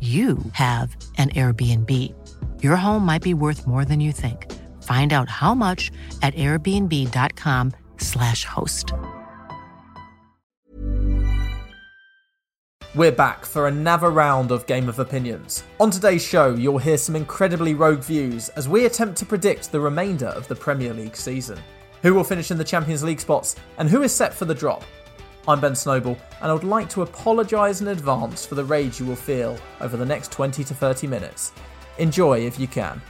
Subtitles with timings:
[0.00, 2.14] you have an Airbnb.
[2.62, 4.50] Your home might be worth more than you think.
[4.84, 5.90] Find out how much
[6.22, 8.94] at airbnb.com/slash host.
[12.96, 15.62] We're back for another round of Game of Opinions.
[15.78, 19.78] On today's show, you'll hear some incredibly rogue views as we attempt to predict the
[19.78, 21.56] remainder of the Premier League season.
[22.02, 24.82] Who will finish in the Champions League spots and who is set for the drop?
[25.48, 29.06] I'm Ben Snowball, and I would like to apologise in advance for the rage you
[29.06, 31.52] will feel over the next 20 to 30 minutes.
[31.96, 33.00] Enjoy if you can.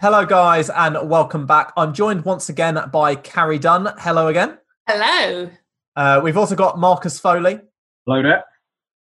[0.00, 1.72] Hello, guys, and welcome back.
[1.76, 3.92] I'm joined once again by Carrie Dunn.
[3.98, 4.58] Hello again.
[4.86, 5.50] Hello.
[5.96, 7.58] Uh, we've also got Marcus Foley.
[8.06, 8.44] Hello there.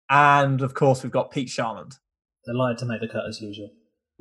[0.09, 1.97] And of course, we've got Pete Charland.
[2.45, 3.71] Delighted to make the cut as usual.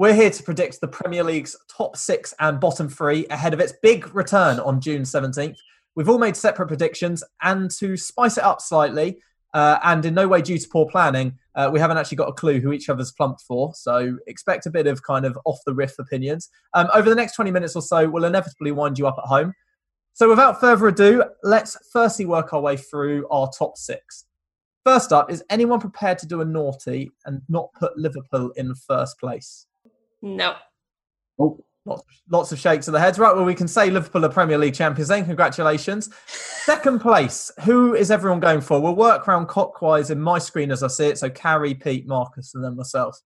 [0.00, 3.74] We're here to predict the Premier League's top six and bottom three ahead of its
[3.82, 5.58] big return on June 17th.
[5.94, 9.18] We've all made separate predictions, and to spice it up slightly,
[9.52, 12.32] uh, and in no way due to poor planning, uh, we haven't actually got a
[12.32, 13.74] clue who each other's plumped for.
[13.74, 16.48] So expect a bit of kind of off the riff opinions.
[16.72, 19.52] Um, over the next 20 minutes or so, we'll inevitably wind you up at home.
[20.14, 24.24] So without further ado, let's firstly work our way through our top six.
[24.82, 29.20] First up, is anyone prepared to do a naughty and not put Liverpool in first
[29.20, 29.66] place?
[30.22, 30.54] No.
[31.38, 33.18] Oh, lots, lots of shakes of the heads.
[33.18, 35.24] Right, well, we can say Liverpool are Premier League champions then.
[35.24, 36.10] Congratulations.
[36.26, 38.80] Second place, who is everyone going for?
[38.80, 41.18] We'll work around clockwise in my screen as I see it.
[41.18, 43.18] So Carrie, Pete, Marcus, and then myself.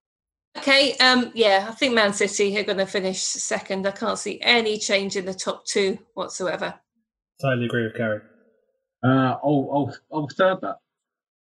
[0.56, 3.86] Okay, um, yeah, I think Man City are going to finish second.
[3.86, 6.74] I can't see any change in the top two whatsoever.
[7.40, 8.20] Totally agree with Carrie.
[9.02, 10.76] Uh, I'll, I'll, I'll third that.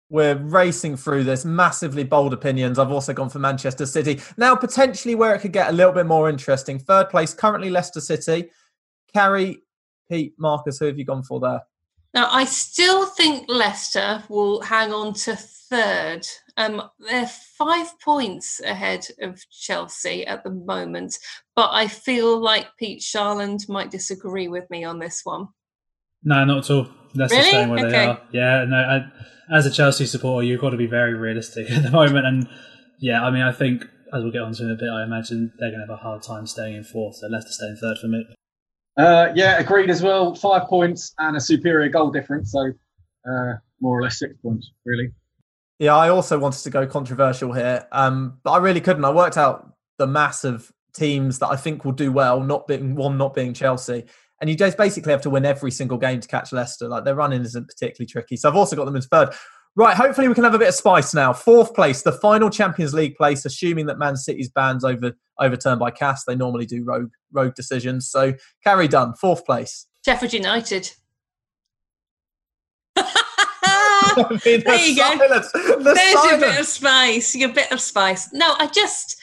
[0.09, 2.79] We're racing through this massively bold opinions.
[2.79, 4.21] I've also gone for Manchester City.
[4.37, 6.79] Now, potentially where it could get a little bit more interesting.
[6.79, 8.49] Third place, currently Leicester City.
[9.13, 9.63] Carrie,
[10.09, 11.61] Pete, Marcus, who have you gone for there?
[12.13, 16.25] Now, I still think Leicester will hang on to third.
[16.55, 21.17] Um, they're five points ahead of Chelsea at the moment,
[21.55, 25.49] but I feel like Pete Charland might disagree with me on this one.
[26.27, 26.87] No, not at all.
[27.15, 27.47] That's Really?
[27.47, 27.91] staying where Okay.
[27.91, 28.21] they are.
[28.31, 28.75] Yeah, no.
[28.75, 32.25] I, as a Chelsea supporter, you've got to be very realistic at the moment.
[32.25, 32.49] And
[32.99, 33.83] yeah, I mean, I think
[34.13, 36.21] as we'll get onto in a bit, I imagine they're going to have a hard
[36.23, 37.15] time staying in fourth.
[37.15, 38.25] So Leicester staying third for me.
[38.97, 40.35] Uh, yeah, agreed as well.
[40.35, 42.51] Five points and a superior goal difference.
[42.51, 42.71] So
[43.29, 45.11] uh, more or less six points, really.
[45.79, 49.05] Yeah, I also wanted to go controversial here, um, but I really couldn't.
[49.05, 52.95] I worked out the mass of teams that I think will do well, not being
[52.95, 54.05] one, not being Chelsea.
[54.39, 56.87] And you just basically have to win every single game to catch Leicester.
[56.87, 58.37] Like their running isn't particularly tricky.
[58.37, 59.29] So I've also got them in third.
[59.75, 61.33] Right, hopefully we can have a bit of spice now.
[61.33, 65.91] Fourth place, the final Champions League place, assuming that Man City's bans over overturned by
[65.91, 66.23] CAS.
[66.25, 68.09] They normally do rogue rogue decisions.
[68.09, 68.33] So
[68.63, 69.85] Carrie Dunn, fourth place.
[70.03, 70.91] Sheffield United.
[72.97, 75.17] I mean, There the you go.
[75.17, 77.35] the There's your bit of spice.
[77.35, 78.33] Your bit of spice.
[78.33, 79.21] No, I just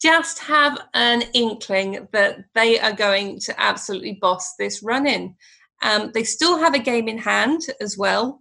[0.00, 5.34] just have an inkling that they are going to absolutely boss this run in.
[5.82, 8.40] Um, they still have a game in hand as well,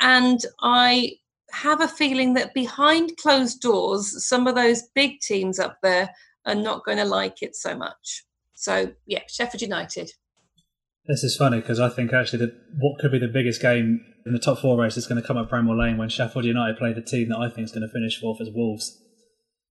[0.00, 1.12] and I
[1.52, 6.10] have a feeling that behind closed doors, some of those big teams up there
[6.46, 8.24] are not going to like it so much.
[8.54, 10.10] So yeah, Sheffield United.
[11.06, 14.32] This is funny because I think actually that what could be the biggest game in
[14.32, 16.92] the top four race is going to come at Bramall Lane when Sheffield United play
[16.92, 19.00] the team that I think is going to finish fourth as Wolves.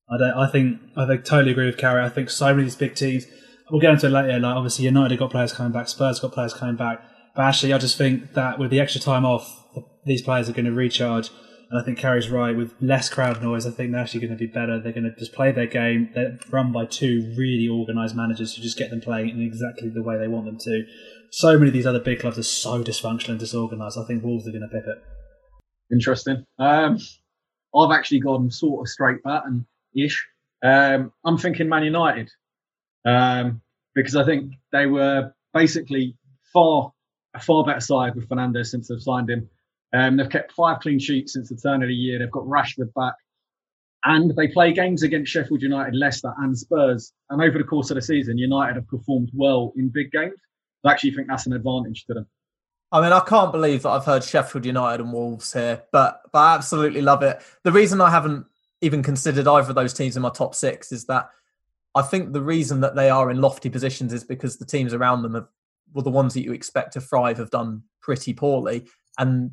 [0.09, 0.33] I don't.
[0.33, 0.79] I think.
[0.95, 2.03] I think totally agree with Carrie.
[2.03, 3.25] I think so many of these big teams.
[3.71, 4.39] We'll get into it later.
[4.39, 5.87] Like obviously United have got players coming back.
[5.87, 7.03] Spurs have got players coming back.
[7.35, 9.65] But actually, I just think that with the extra time off,
[10.05, 11.29] these players are going to recharge.
[11.71, 12.55] And I think Carrie's right.
[12.55, 14.79] With less crowd noise, I think they're actually going to be better.
[14.79, 16.11] They're going to just play their game.
[16.13, 20.03] They're run by two really organised managers who just get them playing in exactly the
[20.03, 20.85] way they want them to.
[21.31, 23.97] so many of these other big clubs are so dysfunctional and disorganised.
[23.97, 25.01] I think Wolves are going to pick it.
[25.91, 26.45] Interesting.
[26.59, 26.99] Um,
[27.75, 29.65] I've actually gone sort of straight pattern
[29.95, 30.27] ish.
[30.63, 32.31] Um, I'm thinking Man United
[33.05, 33.61] um,
[33.95, 36.15] because I think they were basically
[36.53, 36.91] far
[37.33, 39.49] a far better side with Fernandes since they've signed him.
[39.93, 42.19] Um, they've kept five clean sheets since the turn of the year.
[42.19, 43.15] They've got Rashford back.
[44.05, 47.13] And they play games against Sheffield United, Leicester, and Spurs.
[47.29, 50.33] And over the course of the season, United have performed well in big games.
[50.83, 52.27] I actually think that's an advantage to them.
[52.91, 56.39] I mean, I can't believe that I've heard Sheffield United and Wolves here, but but
[56.39, 57.41] I absolutely love it.
[57.63, 58.45] The reason I haven't
[58.83, 61.29] even considered either of those teams in my top six is that
[61.95, 65.21] I think the reason that they are in lofty positions is because the teams around
[65.21, 65.47] them have,
[65.93, 68.85] well, the ones that you expect to thrive have done pretty poorly,
[69.17, 69.51] and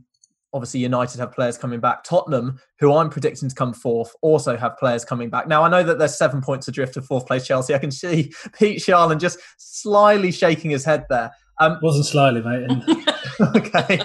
[0.53, 2.03] obviously United have players coming back.
[2.03, 5.47] Tottenham, who I'm predicting to come fourth, also have players coming back.
[5.47, 7.73] Now I know that there's seven points adrift of fourth place Chelsea.
[7.73, 11.31] I can see Pete Charland just slyly shaking his head there.
[11.61, 12.69] Um, Wasn't slyly, mate.
[13.56, 14.00] okay.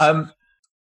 [0.00, 0.32] Um,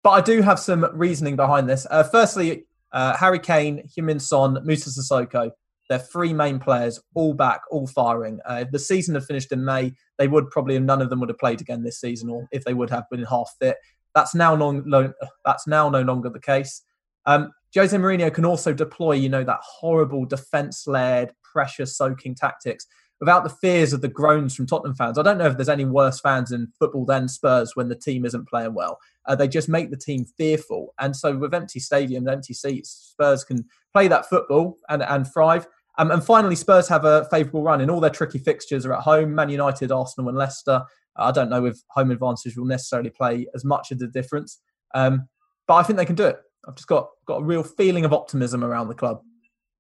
[0.04, 1.86] but I do have some reasoning behind this.
[1.90, 5.52] Uh, firstly, uh, Harry Kane, Heung-min Son, Moussa Sissoko.
[5.90, 8.40] They're three main players, all back, all firing.
[8.46, 11.38] Uh, the season had finished in May, they would probably none of them would have
[11.38, 13.76] played again this season, or if they would have been half fit.
[14.16, 16.82] That's now no, that's now no longer the case.
[17.26, 22.86] Um, Jose Mourinho can also deploy, you know, that horrible defence-led, pressure-soaking tactics
[23.22, 25.18] without the fears of the groans from Tottenham fans.
[25.18, 28.26] I don't know if there's any worse fans in football than Spurs when the team
[28.26, 28.98] isn't playing well.
[29.28, 30.94] Uh, they just make the team fearful.
[31.00, 33.64] And so with empty stadiums, empty seats, Spurs can
[33.94, 35.68] play that football and, and thrive.
[36.00, 39.02] Um, and finally, Spurs have a favourable run in all their tricky fixtures are at
[39.02, 40.82] home Man United, Arsenal, and Leicester.
[41.16, 44.60] I don't know if home advantage will necessarily play as much of the difference,
[44.96, 45.28] um,
[45.68, 46.38] but I think they can do it.
[46.68, 49.22] I've just got got a real feeling of optimism around the club.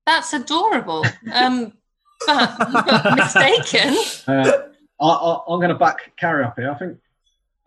[0.05, 1.05] That's adorable.
[1.33, 1.73] Um,
[3.15, 3.97] mistaken.
[4.27, 4.51] Uh,
[5.01, 6.71] I, am going to back Carrie up here.
[6.71, 6.97] I think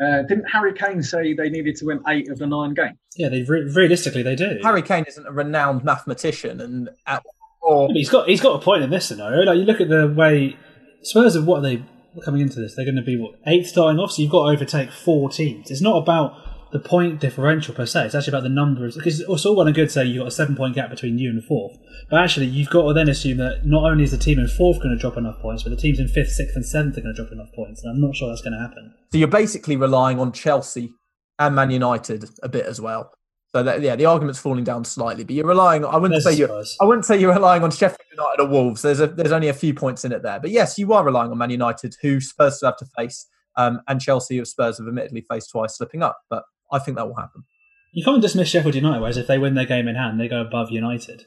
[0.01, 2.99] uh, didn't Harry Kane say they needed to win eight of the nine games?
[3.17, 4.59] Yeah, they re- realistically they do.
[4.63, 7.23] Harry Kane isn't a renowned mathematician, and at,
[7.63, 7.89] or...
[7.93, 9.45] he's got he's got a point in this scenario.
[9.45, 10.57] Like you look at the way
[11.03, 11.85] Spurs of what they
[12.25, 14.13] coming into this, they're going to be what eighth starting off.
[14.13, 15.71] So you've got to overtake four teams.
[15.71, 16.37] It's not about
[16.75, 18.07] the point differential per se.
[18.07, 20.27] It's actually about the number of because it's all well and good say you've got
[20.27, 21.79] a seven point gap between you and fourth,
[22.11, 24.79] but actually you've got to then assume that not only is the team in fourth
[24.83, 27.15] going to drop enough points, but the teams in fifth, sixth, and seventh are going
[27.15, 28.93] to drop enough points, and I'm not sure that's going to happen.
[29.13, 30.93] So you're basically relying on Chelsea
[31.39, 33.13] and Man United a bit as well.
[33.55, 35.85] So that, yeah, the argument's falling down slightly, but you're relying.
[35.85, 36.53] I wouldn't say you.
[36.81, 38.83] I wouldn't say you're relying on Sheffield United or Wolves.
[38.83, 41.31] There's a, there's only a few points in it there, but yes, you are relying
[41.31, 45.25] on Man United, who Spurs have to face, um, and Chelsea, who Spurs have admittedly
[45.31, 46.19] faced twice, slipping up.
[46.29, 47.45] But I think that will happen.
[47.93, 50.41] You can't dismiss Sheffield United, whereas if they win their game in hand, they go
[50.41, 51.25] above United.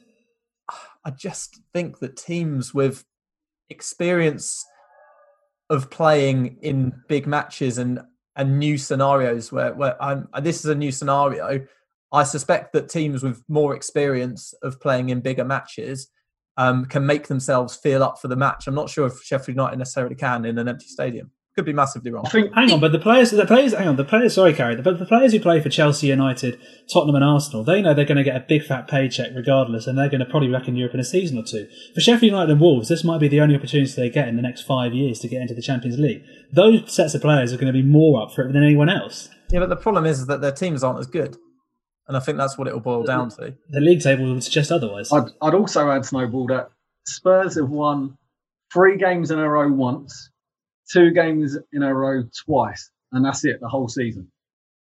[1.04, 3.04] I just think that teams with
[3.70, 4.64] experience
[5.70, 8.00] of playing in big matches and
[8.36, 11.66] and new scenarios where where I'm, this is a new scenario.
[12.12, 16.10] I suspect that teams with more experience of playing in bigger matches
[16.56, 18.66] um, can make themselves feel up for the match.
[18.66, 21.30] I'm not sure if Sheffield United necessarily can in an empty stadium.
[21.58, 22.24] Could be massively wrong.
[22.24, 24.34] I think, hang on, but the players, the players, hang on, the players.
[24.34, 26.56] Sorry, Carrie, but the players who play for Chelsea, United,
[26.88, 29.98] Tottenham, and Arsenal, they know they're going to get a big fat paycheck regardless, and
[29.98, 31.66] they're going to probably in Europe in a season or two.
[31.96, 34.42] For Sheffield United and Wolves, this might be the only opportunity they get in the
[34.42, 36.22] next five years to get into the Champions League.
[36.52, 39.28] Those sets of players are going to be more up for it than anyone else.
[39.50, 41.36] Yeah, but the problem is that their teams aren't as good.
[42.06, 43.56] And I think that's what it will boil down to.
[43.68, 45.12] The league table would suggest otherwise.
[45.12, 46.70] I'd, I'd also add, Snowball, that
[47.04, 48.16] Spurs have won
[48.72, 50.30] three games in a row once
[50.90, 54.30] two games in a row twice, and that's it the whole season.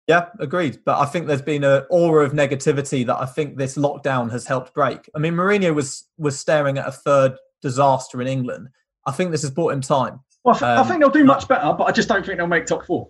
[0.07, 0.79] Yeah, agreed.
[0.85, 4.47] But I think there's been an aura of negativity that I think this lockdown has
[4.47, 5.09] helped break.
[5.13, 8.69] I mean, Mourinho was was staring at a third disaster in England.
[9.05, 10.21] I think this has bought him time.
[10.43, 12.37] Well, I, th- um, I think they'll do much better, but I just don't think
[12.37, 13.09] they'll make top four.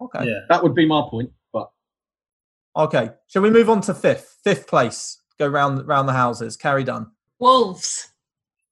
[0.00, 1.30] Okay, yeah, that would be my point.
[1.52, 1.70] But
[2.76, 4.38] okay, shall we move on to fifth?
[4.44, 5.18] Fifth place.
[5.38, 6.56] Go round round the houses.
[6.56, 7.10] Carrie Dunn.
[7.38, 8.10] Wolves.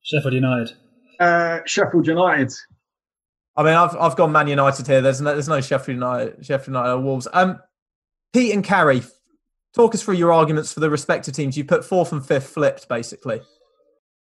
[0.02, 0.72] Sheffield United.
[1.18, 2.52] Uh, Sheffield United.
[3.58, 5.00] I mean, I've I've gone Man United here.
[5.00, 7.26] There's no there's no Sheffield United Sheffield United or Wolves.
[7.32, 7.58] Um,
[8.32, 9.02] Pete and Carrie,
[9.74, 11.56] talk us through your arguments for the respective teams.
[11.56, 13.40] You put fourth and fifth flipped, basically.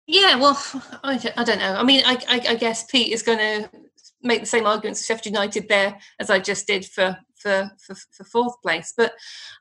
[0.07, 0.61] Yeah, well,
[1.03, 1.75] I I don't know.
[1.75, 3.71] I mean, I, I, I guess Pete is going to
[4.23, 7.95] make the same arguments for Sheffield United there as I just did for, for for
[8.11, 8.93] for fourth place.
[8.95, 9.15] But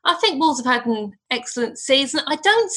[0.04, 2.20] I think Wolves have had an excellent season.
[2.26, 2.70] I don't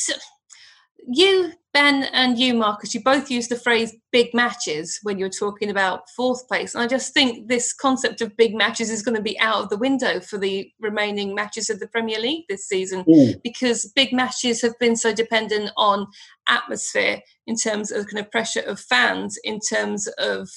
[1.08, 5.70] you, Ben, and you, Marcus, you both use the phrase big matches when you're talking
[5.70, 6.74] about fourth place.
[6.74, 9.70] And I just think this concept of big matches is going to be out of
[9.70, 13.34] the window for the remaining matches of the Premier League this season Ooh.
[13.44, 16.08] because big matches have been so dependent on
[16.48, 20.50] atmosphere in terms of kind of pressure of fans, in terms of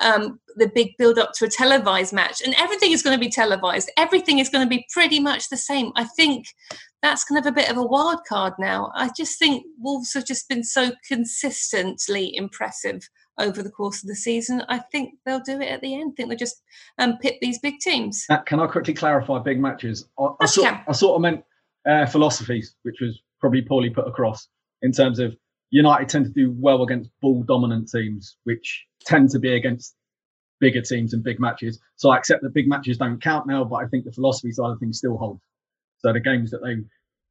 [0.00, 2.42] um, the big build up to a televised match.
[2.44, 3.90] And everything is going to be televised.
[3.96, 5.92] Everything is going to be pretty much the same.
[5.96, 6.46] I think
[7.02, 8.92] that's kind of a bit of a wild card now.
[8.94, 14.14] I just think Wolves have just been so consistently impressive over the course of the
[14.14, 14.62] season.
[14.68, 16.12] I think they'll do it at the end.
[16.12, 16.62] I think they'll just
[16.98, 18.24] um, pit these big teams.
[18.28, 20.08] Uh, Can I quickly clarify big matches?
[20.18, 20.74] I, I, sort.
[20.86, 21.44] I sort of meant
[21.88, 24.48] uh, philosophies, which was probably poorly put across
[24.82, 25.34] in terms of
[25.70, 29.94] United tend to do well against ball dominant teams, which tend to be against
[30.58, 31.78] bigger teams and big matches.
[31.96, 34.70] So I accept that big matches don't count now, but I think the philosophy side
[34.70, 35.40] of things still holds.
[36.02, 36.76] So the games that they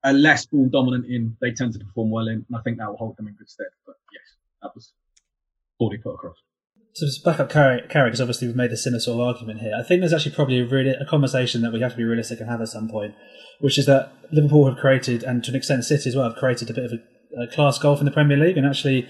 [0.04, 2.88] are less ball dominant in, they tend to perform well in, and I think that
[2.90, 3.68] will hold them in good stead.
[3.86, 4.94] But yes, that was
[5.78, 6.38] poorly put across.
[6.94, 9.74] So just back up Carrie, because obviously we've made the of argument here.
[9.80, 12.40] I think there's actually probably a, really, a conversation that we have to be realistic
[12.40, 13.16] and have at some point,
[13.60, 16.70] which is that Liverpool have created, and to an extent City as well, have created
[16.70, 19.08] a bit of a, a class golf in the Premier League, and actually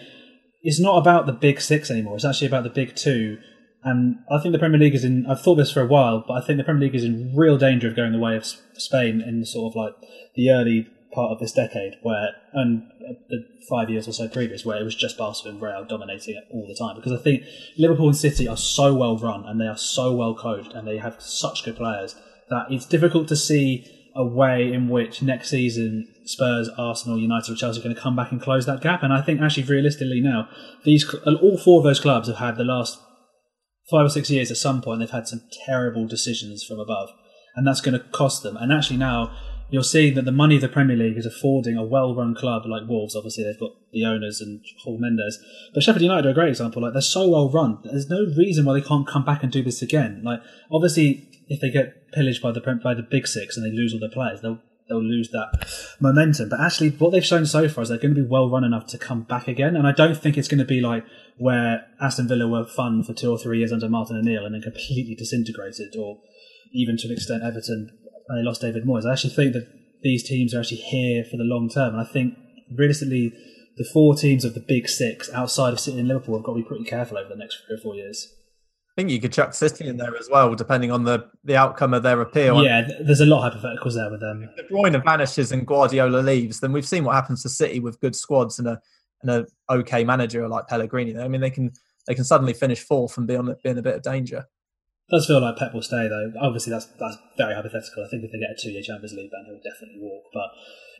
[0.62, 2.16] it's not about the big six anymore.
[2.16, 3.38] It's actually about the big two.
[3.84, 5.26] And I think the Premier League is in.
[5.26, 7.58] I've thought this for a while, but I think the Premier League is in real
[7.58, 9.94] danger of going the way of Spain in sort of like
[10.36, 14.66] the early part of this decade, where and uh, the five years or so previous,
[14.66, 16.98] where it was just Barcelona and Real dominating it all the time.
[16.98, 17.44] Because I think
[17.78, 20.98] Liverpool and City are so well run and they are so well coached and they
[20.98, 22.16] have such good players
[22.50, 27.56] that it's difficult to see a way in which next season Spurs, Arsenal, United, or
[27.56, 29.04] Chelsea are going to come back and close that gap.
[29.04, 30.50] And I think actually realistically now,
[30.84, 33.00] these all four of those clubs have had the last
[33.92, 37.10] five or six years at some point they've had some terrible decisions from above,
[37.56, 38.58] and that's going to cost them.
[38.58, 39.36] And actually now
[39.72, 42.88] you're seeing that the money of the Premier League is affording a well-run club like
[42.88, 43.16] Wolves.
[43.16, 45.40] Obviously they've got the owners and Paul Mendes,
[45.74, 46.82] but Sheffield United are a great example.
[46.82, 49.64] Like they're so well run, there's no reason why they can't come back and do
[49.64, 50.22] this again.
[50.24, 50.42] Like
[50.72, 54.00] obviously if they get pillaged by the by the big six and they lose all
[54.00, 55.68] their players, they'll they'll lose that
[56.00, 56.50] momentum.
[56.50, 58.88] But actually, what they've shown so far is they're going to be well run enough
[58.88, 59.76] to come back again.
[59.76, 61.06] And I don't think it's going to be like
[61.40, 64.62] where Aston Villa were fun for two or three years under Martin O'Neill and then
[64.62, 66.20] completely disintegrated, or
[66.74, 67.90] even to an extent Everton
[68.28, 69.06] when they lost David Moyes.
[69.06, 69.68] I actually think that
[70.04, 71.94] these teams are actually here for the long term.
[71.96, 72.36] And I think
[72.78, 73.34] realistically,
[73.78, 76.62] the four teams of the big six outside of City and Liverpool have got to
[76.62, 78.36] be pretty careful over the next three or four years.
[78.98, 81.94] I think you could chuck City in there as well, depending on the, the outcome
[81.94, 82.62] of their appeal.
[82.62, 84.50] Yeah, there's a lot of hypotheticals there with them.
[84.58, 88.02] If De Bruyne vanishes and Guardiola leaves, then we've seen what happens to City with
[88.02, 88.82] good squads and a
[89.22, 91.18] and a okay manager like Pellegrini.
[91.18, 91.72] I mean, they can
[92.08, 94.46] they can suddenly finish fourth and be on be in a bit of danger.
[95.10, 96.34] does feel like Pep will stay though.
[96.42, 98.06] Obviously, that's that's very hypothetical.
[98.06, 100.26] I think if they get a two-year Champions League ban, he'll definitely walk.
[100.34, 100.50] But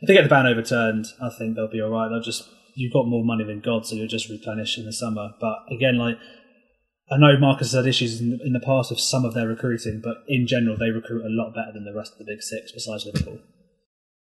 [0.02, 2.08] if they get the ban overturned, I think they'll be all right.
[2.08, 5.30] They'll just you've got more money than God, so you'll just replenish in the summer.
[5.40, 6.18] But again, like
[7.10, 10.18] I know Marcus has had issues in the past with some of their recruiting, but
[10.28, 13.04] in general, they recruit a lot better than the rest of the big six, besides
[13.04, 13.40] Liverpool.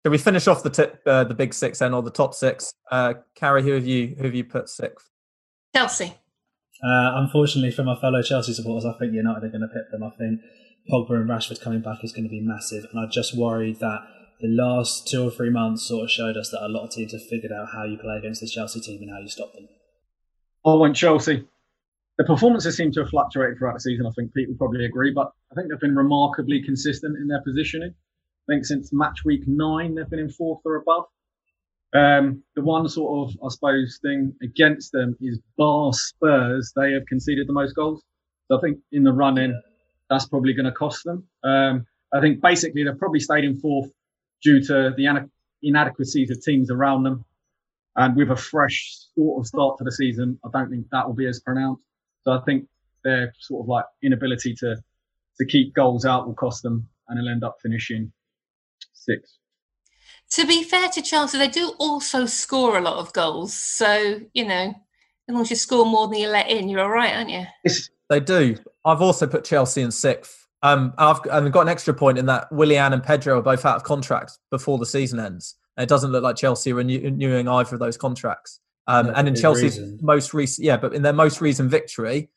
[0.03, 2.73] Shall we finish off the tip, uh, the big six then, or the top six?
[2.91, 5.09] Uh, Carrie, who have you who have you put sixth?
[5.75, 6.13] Chelsea.
[6.83, 10.03] Uh, unfortunately, for my fellow Chelsea supporters, I think United are going to pick them.
[10.03, 10.41] I think
[10.89, 14.01] Pogba and Rashford coming back is going to be massive, and I just worry that
[14.39, 17.11] the last two or three months sort of showed us that a lot of teams
[17.11, 19.67] have figured out how you play against this Chelsea team and how you stop them.
[20.65, 21.47] I went Chelsea.
[22.17, 24.05] The performances seem to have fluctuated throughout the season.
[24.05, 27.41] I think Pete will probably agree, but I think they've been remarkably consistent in their
[27.41, 27.93] positioning.
[28.47, 31.05] I think since match week nine, they've been in fourth or above.
[31.93, 36.71] Um, the one sort of, I suppose, thing against them is bar Spurs.
[36.75, 38.03] They have conceded the most goals.
[38.47, 39.59] So I think in the run in,
[40.09, 41.27] that's probably going to cost them.
[41.43, 43.89] Um, I think basically they've probably stayed in fourth
[44.41, 45.29] due to the
[45.61, 47.25] inadequacies of teams around them.
[47.95, 51.15] And with a fresh sort of start to the season, I don't think that will
[51.15, 51.83] be as pronounced.
[52.23, 52.67] So I think
[53.03, 54.75] their sort of like inability to
[55.39, 58.11] to keep goals out will cost them, and they'll end up finishing
[59.09, 59.33] sixth.
[60.31, 63.53] To be fair to Chelsea, they do also score a lot of goals.
[63.53, 64.73] So, you know,
[65.29, 67.45] as long as you score more than you let in, you're all right, aren't you?
[68.09, 68.57] They do.
[68.85, 70.47] I've also put Chelsea in sixth.
[70.63, 73.75] Um, I've, I've got an extra point in that Willian and Pedro are both out
[73.75, 75.55] of contract before the season ends.
[75.75, 78.59] And it doesn't look like Chelsea are renew- renewing either of those contracts.
[78.87, 79.99] Um, and in Chelsea's reason.
[80.01, 82.29] most recent, yeah, but in their most recent victory,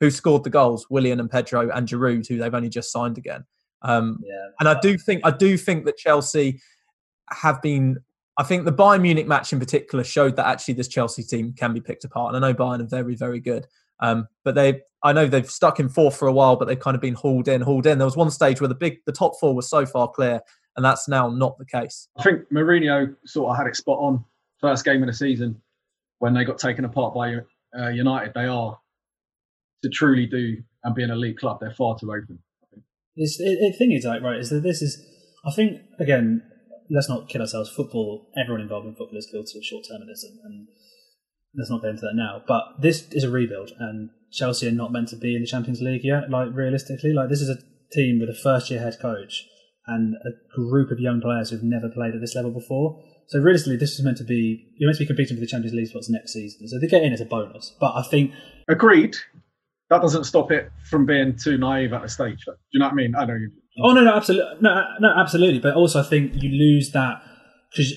[0.00, 0.86] who scored the goals?
[0.90, 3.44] Willian and Pedro and Giroud, who they've only just signed again.
[3.84, 6.60] Um, Yeah, and I do think I do think that Chelsea
[7.30, 7.98] have been.
[8.36, 11.72] I think the Bayern Munich match in particular showed that actually this Chelsea team can
[11.72, 12.34] be picked apart.
[12.34, 13.66] And I know Bayern are very very good,
[14.00, 16.94] um, but they I know they've stuck in fourth for a while, but they've kind
[16.94, 17.98] of been hauled in, hauled in.
[17.98, 20.40] There was one stage where the big the top four was so far clear,
[20.76, 22.08] and that's now not the case.
[22.16, 24.24] I think Mourinho sort of had it spot on
[24.60, 25.60] first game of the season
[26.18, 27.36] when they got taken apart by
[27.78, 28.78] uh, United, they are
[29.82, 31.58] to truly do and be an elite club.
[31.60, 32.38] They're far too open.
[33.16, 35.00] It, the thing is, like, right, is that this is,
[35.46, 36.42] I think, again,
[36.90, 37.70] let's not kid ourselves.
[37.70, 40.68] Football, everyone involved in football is guilty of short termism, and
[41.56, 42.42] let's not get into that now.
[42.46, 45.80] But this is a rebuild, and Chelsea are not meant to be in the Champions
[45.80, 46.30] League yet.
[46.30, 47.58] Like realistically, like this is a
[47.92, 49.46] team with a first year head coach
[49.86, 53.02] and a group of young players who've never played at this level before.
[53.28, 55.74] So realistically, this is meant to be you're meant to be competing for the Champions
[55.74, 56.68] League spots next season.
[56.68, 57.74] So they get in as a bonus.
[57.80, 58.32] But I think
[58.68, 59.16] agreed.
[59.94, 62.44] That doesn't stop it from being too naive at the stage.
[62.44, 63.14] Do you know what I mean?
[63.14, 63.50] I know you.
[63.82, 65.60] Oh no, no, absolutely, no, no, absolutely.
[65.60, 67.22] But also, I think you lose that
[67.70, 67.92] because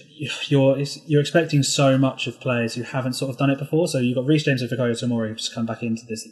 [0.49, 3.87] you're you're expecting so much of players who haven't sort of done it before.
[3.87, 6.27] So you've got Reece James and Fikayo Tomori who've just come back into this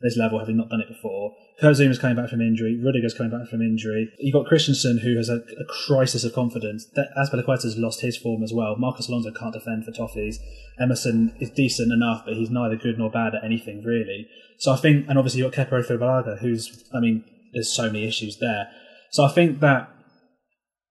[0.00, 1.34] this level, having not done it before.
[1.60, 2.80] Kurt Zouma's coming back from injury.
[2.80, 4.08] Rudiger's coming back from injury.
[4.18, 6.86] You've got Christensen, who has a, a crisis of confidence.
[7.18, 8.76] Azpilicueta's lost his form as well.
[8.76, 10.36] Marcos Alonso can't defend for Toffees.
[10.80, 14.28] Emerson is decent enough, but he's neither good nor bad at anything, really.
[14.58, 18.06] So I think, and obviously you've got Kepa Arrizabalaga, who's, I mean, there's so many
[18.06, 18.68] issues there.
[19.10, 19.88] So I think that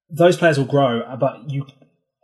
[0.10, 1.66] those players will grow, uh, but you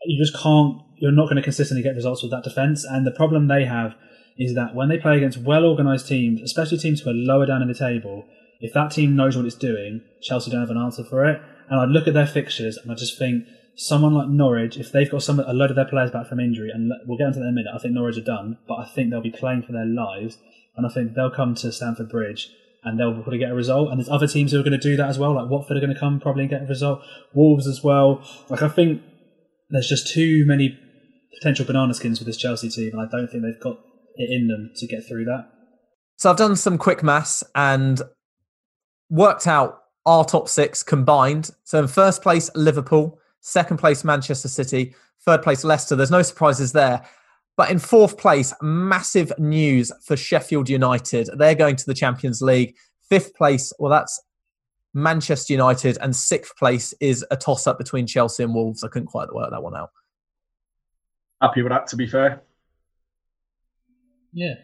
[0.06, 2.84] you just can't, you're not going to consistently get results with that defence.
[2.84, 3.96] And the problem they have
[4.38, 7.62] is that when they play against well organised teams, especially teams who are lower down
[7.62, 8.26] in the table,
[8.60, 11.42] if that team knows what it's doing, Chelsea don't have an answer for it.
[11.70, 15.10] And I look at their fixtures and I just think someone like Norwich, if they've
[15.10, 17.46] got some a load of their players back from injury, and we'll get into that
[17.46, 19.72] in a minute, I think Norwich are done, but I think they'll be playing for
[19.72, 20.38] their lives,
[20.76, 22.50] and I think they'll come to Stamford Bridge
[22.86, 23.90] and they'll probably get a result.
[23.90, 25.80] And there's other teams who are going to do that as well, like Watford are
[25.80, 27.02] going to come probably and get a result,
[27.34, 28.22] Wolves as well.
[28.50, 29.02] Like I think
[29.70, 30.78] there's just too many
[31.40, 33.80] potential banana skins with this Chelsea team, and I don't think they've got
[34.18, 35.50] in them to get through that.
[36.18, 38.02] So I've done some quick maths and
[39.10, 41.52] worked out our top six combined.
[41.64, 45.96] So in first place, Liverpool, second place, Manchester City, third place, Leicester.
[45.96, 47.06] There's no surprises there.
[47.56, 51.30] But in fourth place, massive news for Sheffield United.
[51.38, 52.76] They're going to the Champions League.
[53.10, 54.20] Fifth place, well, that's
[54.94, 55.98] Manchester United.
[56.02, 58.84] And sixth place is a toss up between Chelsea and Wolves.
[58.84, 59.92] I couldn't quite work that one out.
[61.42, 62.42] Happy with that, to be fair.
[64.34, 64.56] Yeah.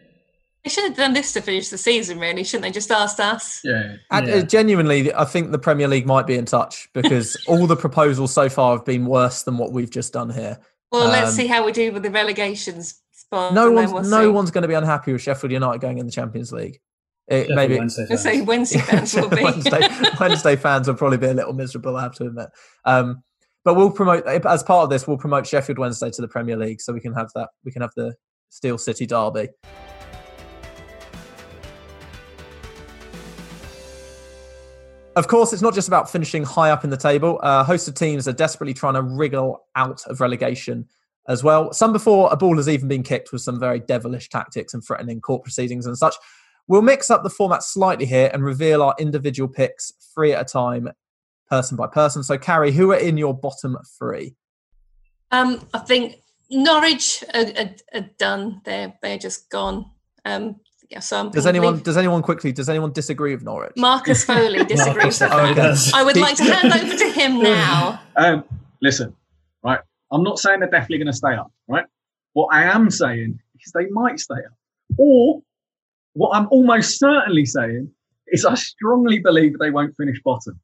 [0.63, 2.71] They should have done this to finish the season, really, shouldn't they?
[2.71, 3.61] Just asked us.
[3.63, 3.95] Yeah.
[4.11, 4.33] And Yeah.
[4.35, 8.33] uh, genuinely, I think the Premier League might be in touch because all the proposals
[8.33, 10.57] so far have been worse than what we've just done here.
[10.91, 13.53] Well, let's Um, see how we do with the relegations spot.
[13.53, 14.27] No and one's we'll no see.
[14.27, 16.79] one's going to be unhappy with Sheffield United going in the Champions League.
[17.27, 18.47] It, Sheffield maybe Wednesday Let's fans.
[18.47, 19.35] Wednesday fans will be.
[19.43, 19.87] Wednesday,
[20.19, 21.95] Wednesday fans will probably be a little miserable.
[21.95, 22.49] I have to admit.
[22.85, 23.23] Um,
[23.63, 25.07] but we'll promote as part of this.
[25.07, 27.49] We'll promote Sheffield Wednesday to the Premier League, so we can have that.
[27.63, 28.15] We can have the
[28.49, 29.49] Steel City derby.
[35.15, 37.39] Of course, it's not just about finishing high up in the table.
[37.43, 40.87] Uh, host of teams are desperately trying to wriggle out of relegation
[41.27, 41.73] as well.
[41.73, 45.19] Some before a ball has even been kicked with some very devilish tactics and threatening
[45.19, 46.15] court proceedings and such.
[46.67, 50.45] We'll mix up the format slightly here and reveal our individual picks three at a
[50.45, 50.89] time,
[51.49, 52.23] person by person.
[52.23, 54.35] So, Carrie, who are in your bottom three?
[55.31, 56.15] Um, I think
[56.51, 58.61] Norwich are, are, are done.
[58.65, 59.85] They're they're just gone.
[60.25, 60.57] Um,
[60.89, 63.73] yeah, so I'm Does probably- anyone does anyone quickly does anyone disagree with Norwich?
[63.77, 65.61] Marcus Foley disagrees Marcus with Foley that.
[65.61, 65.93] does.
[65.93, 68.01] I would like to hand over to him now.
[68.15, 68.43] Um,
[68.81, 69.15] listen,
[69.63, 69.79] right.
[70.11, 71.85] I'm not saying they're definitely going to stay up, right?
[72.33, 74.53] What I am saying is they might stay up.
[74.97, 75.41] Or
[76.13, 77.91] what I'm almost certainly saying
[78.29, 80.59] is I strongly believe they won't finish bottom.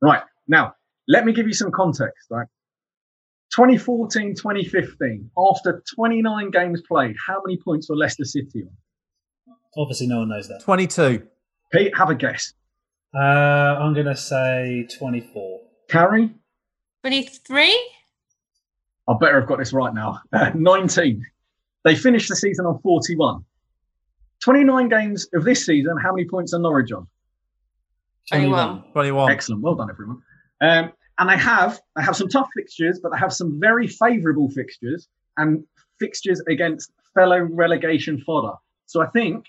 [0.00, 0.22] Right.
[0.46, 0.74] Now,
[1.06, 2.46] let me give you some context, right?
[3.54, 9.56] 2014, 2015, after 29 games played, how many points were Leicester City on?
[9.76, 10.60] Obviously, no one knows that.
[10.62, 11.26] Twenty two.
[11.72, 12.52] Pete, have a guess.
[13.14, 15.60] Uh, I'm going to say 24.
[15.88, 16.30] Carrie?
[17.02, 17.90] 23?
[19.08, 20.20] I better have got this right now.
[20.54, 21.24] 19.
[21.84, 23.44] They finished the season on 41.
[24.42, 27.06] 29 games of this season, how many points are Norwich on?
[28.30, 28.84] 21.
[28.92, 29.32] Twenty one.
[29.32, 29.62] Excellent.
[29.62, 30.22] Well done, everyone.
[30.60, 34.50] Um, and I have I have some tough fixtures, but I have some very favourable
[34.50, 35.64] fixtures and
[35.98, 38.54] fixtures against fellow relegation fodder.
[38.86, 39.44] So I think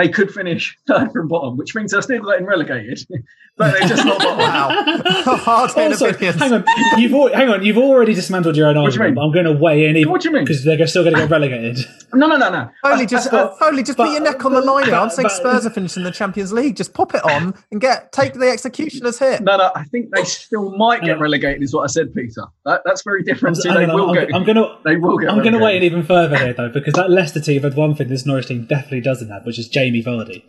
[0.00, 3.00] they could finish third from bottom, which means they're still getting relegated,
[3.56, 4.38] but they're just not bottom.
[4.38, 4.82] Wow.
[5.36, 6.64] Hard Also, hang on,
[6.98, 9.14] you've al- hang on, you've already dismantled your own What do you mean?
[9.14, 9.96] but I'm going to weigh in.
[9.96, 10.44] Even, What do you mean?
[10.44, 11.78] Because they're still going to get relegated.
[12.14, 12.70] No, no, no, no.
[12.84, 14.84] Only just, uh, uh, that's- only just put your neck on the line.
[14.86, 14.94] here.
[14.94, 16.76] I'm saying but- Spurs are finishing the Champions League.
[16.76, 19.42] Just pop it on and get take the executioner's hit.
[19.42, 19.70] no, no.
[19.74, 21.62] I think they still might get relegated.
[21.62, 22.44] Is what I said, Peter.
[22.64, 23.56] That, that's very different.
[23.56, 24.34] to Hang they on, will I'm, get.
[24.34, 24.76] I'm going to.
[24.84, 25.30] they will get.
[25.30, 27.94] I'm going to weigh in even further here, though, because that Leicester team had one
[27.94, 30.42] thing this Norwich team definitely doesn't have, which is Jamie Vardy.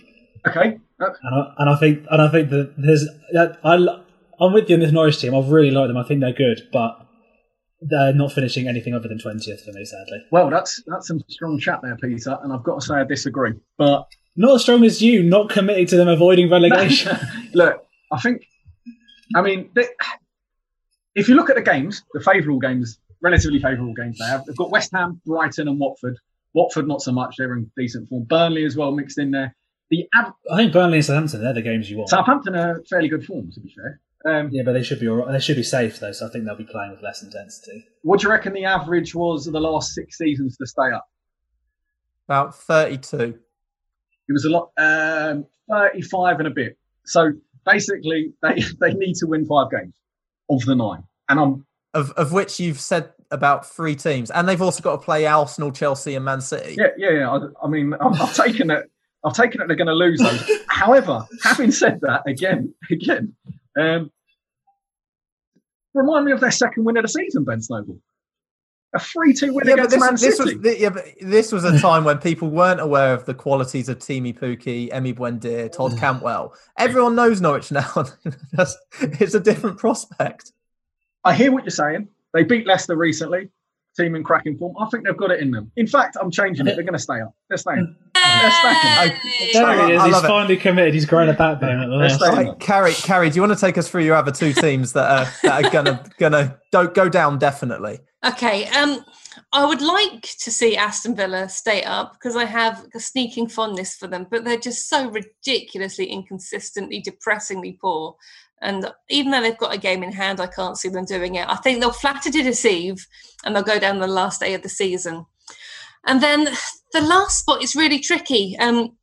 [0.47, 0.79] Okay.
[0.99, 3.75] Uh, And I, and I think and I think that there's that I
[4.39, 5.35] I'm with you in this Norwich team.
[5.35, 5.97] I've really like them.
[5.97, 7.05] I think they're good, but
[7.81, 10.23] they're not finishing anything other than twentieth for me, sadly.
[10.31, 13.53] Well, that's that's some strong chat there, Peter, and I've got to say I disagree.
[13.77, 17.17] But Not as strong as you, not committed to them avoiding relegation.
[17.53, 18.43] look, I think,
[19.35, 19.87] I mean, they,
[21.15, 24.55] if you look at the games, the favourable games, relatively favourable games they have, they've
[24.55, 26.17] got West Ham, Brighton, and Watford.
[26.53, 28.23] Watford not so much; they're in decent form.
[28.25, 29.55] Burnley as well mixed in there.
[29.89, 32.09] The av- I think Burnley and Southampton, they're the games you want.
[32.09, 33.99] Southampton are fairly good form, to be fair.
[34.23, 35.31] Um, Yeah, but they should be all right.
[35.31, 37.85] They should be safe though, so I think they'll be playing with less intensity.
[38.03, 41.07] What do you reckon the average was of the last six seasons to stay up?
[42.27, 43.17] About 32.
[44.29, 46.77] It was a lot, um, 35 and a bit.
[47.05, 47.31] So
[47.65, 49.93] basically, they, they need to win five games
[50.49, 51.03] of the nine.
[51.27, 54.29] And I'm Of, of which you've said about three teams.
[54.31, 56.75] And they've also got to play Arsenal, Chelsea, and Man City.
[56.77, 57.29] yeah, yeah, yeah.
[57.31, 58.89] I, I mean, I've, I've taken it.
[59.23, 59.67] I've taken it.
[59.67, 60.43] They're going to lose those.
[60.67, 63.35] However, having said that, again, again,
[63.79, 64.11] um,
[65.93, 67.99] remind me of their second win of the season, Ben Snowball.
[68.93, 70.57] A three-two win Yeah, but against Man this, this City.
[70.57, 73.99] was yeah, but this was a time when people weren't aware of the qualities of
[73.99, 76.53] Teemu Pukki, Emi Buendia, Todd Cantwell.
[76.77, 77.89] Everyone knows Norwich now.
[78.99, 80.51] It's a different prospect.
[81.23, 82.09] I hear what you're saying.
[82.33, 83.49] They beat Leicester recently.
[83.97, 84.73] Team in cracking form.
[84.79, 85.69] I think they've got it in them.
[85.75, 86.75] In fact, I'm changing it.
[86.75, 87.35] They're going to stay up.
[87.49, 87.93] They're staying.
[88.13, 89.11] They're staying.
[89.11, 89.51] Yay!
[89.51, 90.03] There he is.
[90.03, 90.93] He's finally committed.
[90.93, 92.21] He's grown a backbone at the last.
[92.21, 95.11] Right, Carrie, Carrie, do you want to take us through your other two teams that
[95.11, 97.99] are that are gonna gonna don't go down definitely?
[98.25, 98.65] Okay.
[98.69, 99.03] Um,
[99.51, 103.95] I would like to see Aston Villa stay up because I have a sneaking fondness
[103.95, 108.15] for them, but they're just so ridiculously inconsistently, depressingly poor.
[108.61, 111.47] And even though they've got a game in hand, I can't see them doing it.
[111.47, 113.07] I think they'll flatter to deceive
[113.43, 115.25] and they'll go down the last day of the season.
[116.05, 116.49] And then
[116.93, 118.55] the last spot is really tricky.
[118.59, 118.97] Um,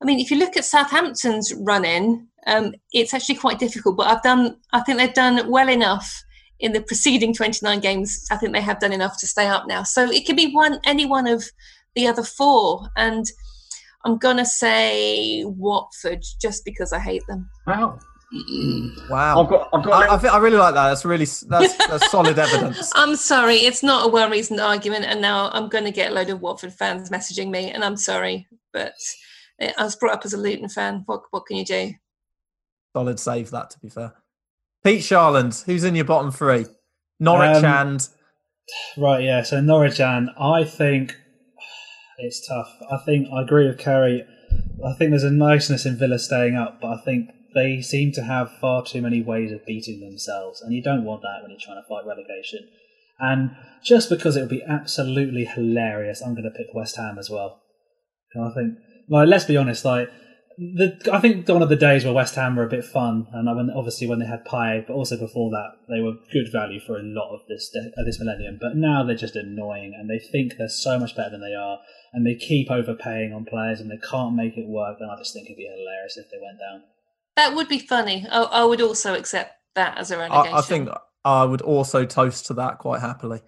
[0.00, 4.06] I mean, if you look at Southampton's run in, um, it's actually quite difficult, but
[4.06, 6.24] I've done, I think they've done well enough
[6.60, 9.82] in the preceding 29 games, I think they have done enough to stay up now.
[9.82, 11.44] So it could be one any one of
[11.94, 12.88] the other four.
[12.96, 13.26] And
[14.04, 17.48] I'm gonna say Watford just because I hate them.
[17.66, 17.98] Wow.
[19.08, 19.68] Wow, I've got.
[19.72, 19.90] I've got.
[19.90, 20.88] a I, I, little- thi- I really like that.
[20.88, 22.90] That's really that's, that's solid evidence.
[22.96, 26.14] I'm sorry, it's not a well reasoned argument, and now I'm going to get a
[26.14, 28.94] load of Watford fans messaging me, and I'm sorry, but
[29.60, 31.02] I was brought up as a Luton fan.
[31.06, 31.92] What what can you do?
[32.96, 33.70] Solid save that.
[33.70, 34.14] To be fair,
[34.82, 36.66] Pete Charland, who's in your bottom three?
[37.20, 38.08] Norwich Um, and
[38.96, 39.42] Right, yeah.
[39.42, 41.14] So Norwich and I think
[42.18, 42.72] it's tough.
[42.90, 44.24] I think I agree with Carrie.
[44.84, 48.22] I think there's a niceness in Villa staying up, but I think they seem to
[48.22, 51.60] have far too many ways of beating themselves, and you don't want that when you're
[51.60, 52.60] trying to fight relegation.
[53.18, 57.30] And just because it would be absolutely hilarious, I'm going to pick West Ham as
[57.30, 57.60] well.
[58.34, 60.10] And I think, like, let's be honest, like.
[60.56, 63.50] The, I think one of the days where West Ham were a bit fun, and
[63.50, 66.78] I mean, obviously when they had Pie, but also before that, they were good value
[66.78, 68.58] for a lot of this uh, this millennium.
[68.60, 71.80] But now they're just annoying, and they think they're so much better than they are,
[72.12, 74.98] and they keep overpaying on players, and they can't make it work.
[75.00, 76.82] And I just think it'd be hilarious if they went down.
[77.36, 78.26] That would be funny.
[78.30, 80.54] I, I would also accept that as a relegation.
[80.54, 80.88] I, I think
[81.24, 83.40] I would also toast to that quite happily.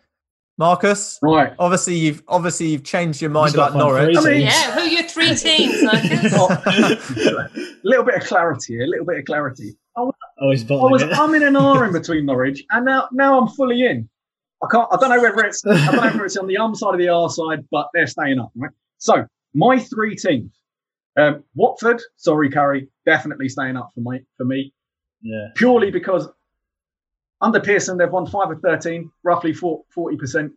[0.59, 1.53] Marcus, right.
[1.59, 4.17] obviously you've obviously you've changed your mind about Norwich.
[4.17, 6.33] I mean- Yeah, who are your three teams, Marcus?
[6.33, 7.51] a
[7.85, 8.85] little bit of clarity here.
[8.85, 9.77] A little bit of clarity.
[9.97, 11.13] I was, Oh, he's I bottling was it.
[11.13, 14.09] I'm in an R in between Norwich, and now now I'm fully in.
[14.63, 14.89] I can't.
[14.91, 15.63] I don't know whether it's.
[15.67, 18.07] I don't know whether it's on the arm side or the R side, but they're
[18.07, 18.51] staying up.
[18.57, 18.71] Right.
[18.97, 20.56] So my three teams.
[21.17, 24.73] Um, Watford, sorry, Carrie, definitely staying up for my for me.
[25.23, 25.49] yeah.
[25.55, 26.29] purely because
[27.41, 30.53] under Pearson they've won five of thirteen, roughly forty percent.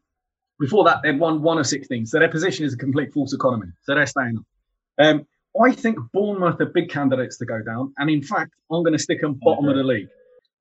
[0.59, 3.67] Before that, they'd won one of sixteen, so their position is a complete false economy.
[3.83, 5.05] So they're staying up.
[5.05, 5.25] Um,
[5.61, 8.99] I think Bournemouth are big candidates to go down, and in fact, I'm going to
[8.99, 10.09] stick them bottom of the league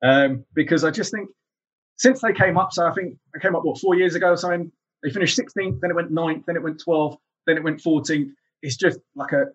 [0.03, 1.29] um, because I just think
[1.97, 4.37] since they came up, so I think they came up what four years ago or
[4.37, 4.71] something.
[5.03, 8.31] They finished 16th, then it went 9th, then it went 12th, then it went 14th.
[8.63, 9.47] It's just like a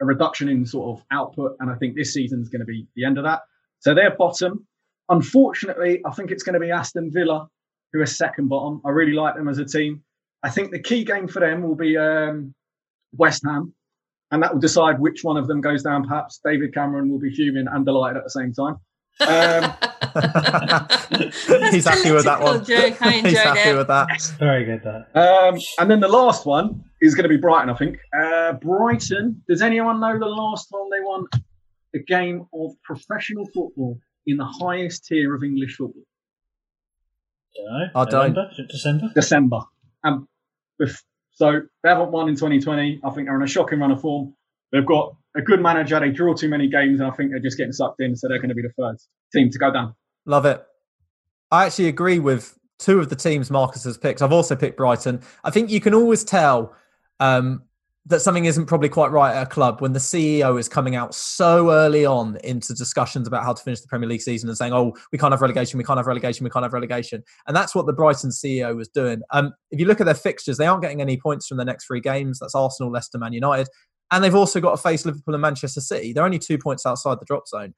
[0.00, 2.86] a reduction in sort of output, and I think this season is going to be
[2.96, 3.42] the end of that.
[3.80, 4.66] So they're bottom.
[5.08, 7.48] Unfortunately, I think it's going to be Aston Villa
[7.92, 8.80] who are second bottom.
[8.84, 10.02] I really like them as a team.
[10.42, 12.54] I think the key game for them will be um,
[13.12, 13.72] West Ham,
[14.30, 16.06] and that will decide which one of them goes down.
[16.06, 18.76] Perhaps David Cameron will be fuming and delighted at the same time.
[19.20, 19.72] Um,
[21.72, 22.64] He's happy with that one.
[22.64, 23.02] Political Joke.
[23.02, 23.76] I He's happy it.
[23.76, 24.08] with that.
[24.38, 25.08] Very good, that.
[25.16, 27.98] um, and then the last one is going to be Brighton, I think.
[28.18, 29.42] Uh, Brighton.
[29.48, 31.26] Does anyone know the last time they won
[31.94, 36.02] a game of professional football in the highest tier of English football?
[37.56, 37.90] Don't.
[37.94, 38.36] I don't.
[38.68, 39.10] December?
[39.14, 39.60] December.
[40.04, 40.26] And
[40.80, 41.02] bef-
[41.32, 43.00] so they haven't won in 2020.
[43.02, 44.34] I think they're on a shocking run of form.
[44.72, 46.00] They've got a good manager.
[46.00, 48.16] They draw too many games, and I think they're just getting sucked in.
[48.16, 49.94] So they're going to be the first team to go down.
[50.24, 50.64] Love it.
[51.50, 54.22] I actually agree with two of the teams Marcus has picked.
[54.22, 55.20] I've also picked Brighton.
[55.44, 56.74] I think you can always tell
[57.20, 57.62] um,
[58.06, 61.14] that something isn't probably quite right at a club when the CEO is coming out
[61.14, 64.72] so early on into discussions about how to finish the Premier League season and saying,
[64.72, 67.74] "Oh, we can't have relegation, we can't have relegation, we can't have relegation," and that's
[67.74, 69.22] what the Brighton CEO was doing.
[69.30, 71.86] Um, if you look at their fixtures, they aren't getting any points from the next
[71.86, 72.38] three games.
[72.38, 73.68] That's Arsenal, Leicester, Man United,
[74.10, 76.12] and they've also got to face Liverpool and Manchester City.
[76.12, 77.74] They're only two points outside the drop zone.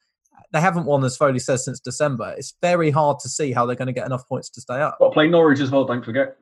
[0.52, 2.34] They haven't won, as Foley says, since December.
[2.38, 4.98] It's very hard to see how they're going to get enough points to stay up.
[4.98, 5.84] Got to play Norwich as well.
[5.84, 6.36] Don't forget.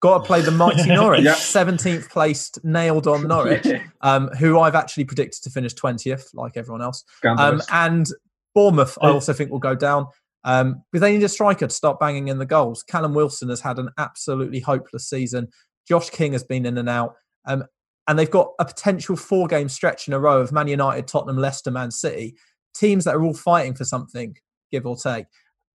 [0.00, 1.34] Got to play the mighty Norwich, Yeah.
[1.34, 3.66] seventeenth placed, nailed on Norwich,
[4.02, 7.04] um, who I've actually predicted to finish twentieth, like everyone else.
[7.24, 8.06] Um, and
[8.54, 10.06] Bournemouth, I also think will go down.
[10.44, 12.82] Um, but they need a striker to start banging in the goals.
[12.82, 15.48] Callum Wilson has had an absolutely hopeless season.
[15.88, 17.14] Josh King has been in and out.
[17.46, 17.64] Um,
[18.06, 21.38] and they've got a potential four game stretch in a row of Man United, Tottenham,
[21.38, 22.36] Leicester, Man City,
[22.74, 24.36] teams that are all fighting for something,
[24.70, 25.26] give or take,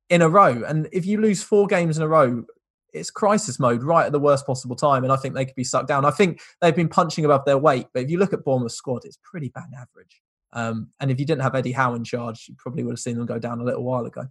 [0.10, 0.64] in a row.
[0.68, 2.44] And if you lose four games in a row,
[2.94, 5.04] it's crisis mode right at the worst possible time.
[5.04, 6.06] And I think they could be sucked down.
[6.06, 7.88] I think they've been punching above their weight.
[7.94, 10.22] But if you look at Bournemouth's squad, it's pretty bang average.
[10.54, 13.18] Um, and if you didn't have Eddie Howe in charge, you probably would have seen
[13.18, 14.28] them go down a little while ago.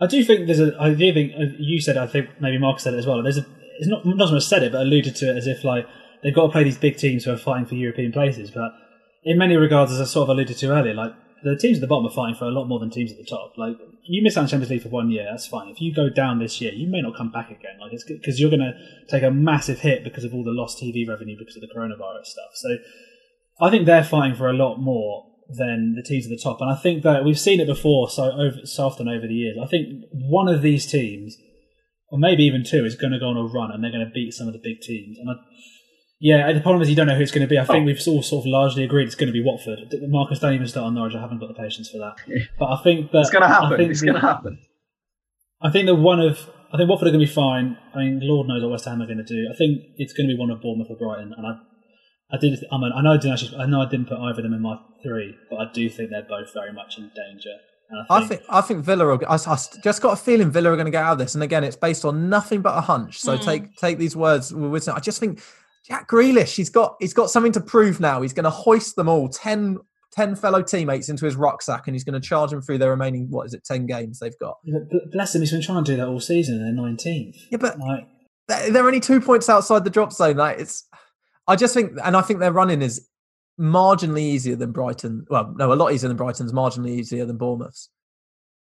[0.00, 0.76] I do think there's a.
[0.78, 1.96] I do think you said.
[1.96, 3.22] I think maybe Marcus said it as well.
[3.22, 3.46] There's a.
[3.78, 5.86] It's not not someone said it, but alluded to it as if like
[6.22, 8.50] they've got to play these big teams who are fighting for European places.
[8.50, 8.72] But
[9.24, 11.86] in many regards, as I sort of alluded to earlier, like the teams at the
[11.86, 13.52] bottom are fighting for a lot more than teams at the top.
[13.56, 15.68] Like you miss out on Champions League for one year, that's fine.
[15.68, 17.78] If you go down this year, you may not come back again.
[17.80, 18.72] Like it's because you're going to
[19.08, 22.26] take a massive hit because of all the lost TV revenue because of the coronavirus
[22.26, 22.50] stuff.
[22.54, 22.76] So
[23.60, 26.60] I think they're fighting for a lot more than the teams at the top.
[26.60, 29.56] And I think that we've seen it before so over so often over the years.
[29.62, 31.36] I think one of these teams,
[32.08, 34.12] or maybe even two, is going to go on a run and they're going to
[34.12, 35.18] beat some of the big teams.
[35.18, 35.34] And I,
[36.20, 37.58] yeah, the problem is you don't know who it's going to be.
[37.58, 37.86] I think Oh.
[37.86, 39.80] we've all sort of largely agreed it's going to be Watford.
[40.08, 41.14] Marcus, don't even start on Norwich.
[41.14, 42.16] I haven't got the patience for that.
[42.58, 43.76] But I think that it's going to I happen.
[43.78, 44.58] think It's the- going to happen.
[45.62, 47.78] I think that one of I think Watford are going to be fine.
[47.94, 49.48] I mean, Lord knows what West Ham are going to do.
[49.52, 51.52] I think it's going to be one of Bournemouth or Brighton, and I,
[52.34, 52.58] I did.
[52.72, 53.56] I mean, I know I didn't actually.
[53.58, 56.10] I know I didn't put either of them in my three, but I do think
[56.10, 57.54] they're both very much in danger.
[57.88, 59.06] And I I think, think I think Villa.
[59.06, 61.34] Are, I, I just got a feeling Villa are going to get out of this.
[61.34, 63.18] And again, it's based on nothing but a hunch.
[63.20, 63.44] So Hmm.
[63.44, 64.88] take take these words with.
[64.88, 65.40] I just think
[65.86, 66.56] Jack Grealish.
[66.56, 68.22] He's got he's got something to prove now.
[68.22, 69.78] He's going to hoist them all 10,
[70.12, 73.28] 10 fellow teammates into his rucksack, and he's going to charge them through their remaining
[73.30, 74.56] what is it ten games they've got.
[74.64, 76.56] But bless him, he's been trying to do that all season.
[76.56, 77.36] and They're nineteenth.
[77.50, 78.08] Yeah, but Like,
[78.48, 80.36] they're only two points outside the drop zone.
[80.36, 80.88] Like it's,
[81.46, 83.08] I just think, and I think their running is
[83.60, 85.24] marginally easier than Brighton.
[85.30, 87.90] Well, no, a lot easier than Brighton's, marginally easier than Bournemouth's.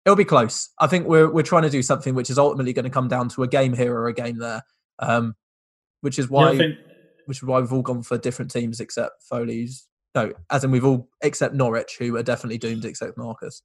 [0.05, 0.69] It'll be close.
[0.79, 3.29] I think we're we're trying to do something which is ultimately going to come down
[3.29, 4.63] to a game here or a game there,
[4.97, 5.35] um,
[6.01, 6.75] which is yeah, why I think
[7.25, 9.87] which is why we've all gone for different teams except Foley's.
[10.13, 13.61] No, as in we've all except Norwich, who are definitely doomed, except Marcus.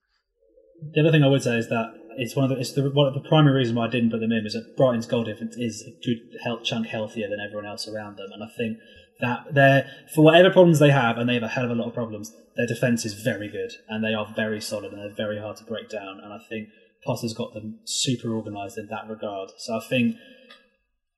[0.92, 3.08] the other thing I would say is that it's one of the it's the one
[3.08, 5.56] of the primary reason why I didn't put them in is that Brighton's goal difference
[5.56, 8.78] is a good health chunk healthier than everyone else around them, and I think
[9.20, 11.88] that they're for whatever problems they have, and they have a hell of a lot
[11.88, 12.32] of problems.
[12.56, 15.64] Their defense is very good, and they are very solid, and they're very hard to
[15.64, 16.20] break down.
[16.22, 16.68] And I think
[17.04, 19.50] Potter's got them super organised in that regard.
[19.58, 20.16] So I think.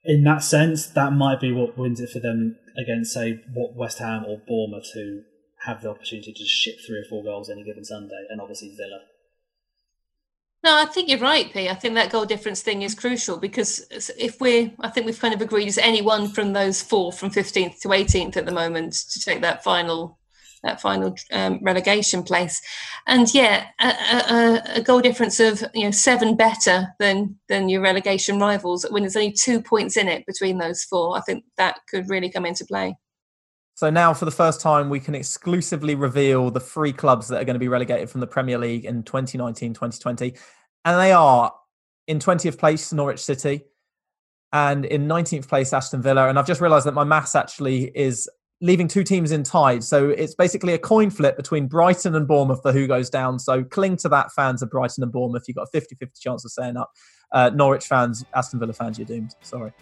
[0.09, 3.99] In that sense, that might be what wins it for them against, say, what West
[3.99, 5.21] Ham or Bournemouth, who
[5.67, 9.01] have the opportunity to ship three or four goals any given Sunday, and obviously Villa.
[10.65, 11.69] No, I think you're right, P.
[11.69, 13.87] I think that goal difference thing is crucial because
[14.19, 17.81] if we're, I think we've kind of agreed as anyone from those four, from 15th
[17.81, 20.18] to 18th at the moment, to take that final,
[20.63, 22.61] that final um, relegation place,
[23.07, 27.81] and yeah, a, a, a goal difference of you know seven better than than your
[27.81, 31.17] relegation rivals when there's only two points in it between those four.
[31.17, 32.97] I think that could really come into play.
[33.79, 37.45] So now, for the first time, we can exclusively reveal the three clubs that are
[37.45, 40.35] going to be relegated from the Premier League in 2019 2020.
[40.85, 41.53] And they are
[42.09, 43.63] in 20th place, Norwich City,
[44.53, 46.29] and in 19th place, Aston Villa.
[46.29, 48.29] And I've just realised that my maths actually is
[48.61, 49.85] leaving two teams in tied.
[49.85, 53.39] So it's basically a coin flip between Brighton and Bournemouth for who goes down.
[53.39, 55.45] So cling to that, fans of Brighton and Bournemouth.
[55.47, 56.91] You've got a 50 50 chance of staying up.
[57.33, 59.35] Uh, Norwich fans, Aston Villa fans, you're doomed.
[59.43, 59.73] Sorry.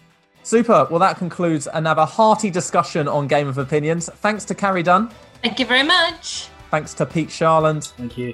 [0.43, 0.87] Super.
[0.89, 4.09] Well, that concludes another hearty discussion on Game of Opinions.
[4.17, 5.09] Thanks to Carrie Dunn.
[5.43, 6.49] Thank you very much.
[6.71, 7.91] Thanks to Pete Charland.
[7.93, 8.33] Thank you.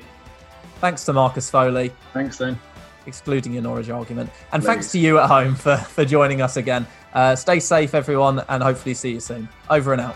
[0.79, 2.59] Thanks to Marcus Foley, Thanks, then.
[3.05, 4.29] excluding your Norwich argument.
[4.51, 4.67] And Please.
[4.67, 6.85] thanks to you at home for, for joining us again.
[7.13, 9.47] Uh, stay safe, everyone, and hopefully see you soon.
[9.69, 10.15] Over and out.